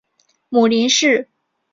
[0.49, 1.29] 母林氏。